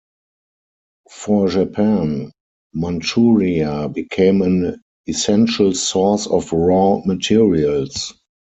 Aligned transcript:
For 1.11 1.47
Japan, 1.47 2.31
Manchuria 2.73 3.87
became 3.87 4.41
an 4.41 4.81
essential 5.07 5.75
source 5.75 6.25
of 6.25 6.51
raw 6.51 6.97
materials. 7.05 8.11